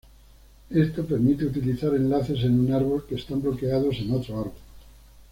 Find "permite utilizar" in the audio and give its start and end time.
1.05-1.93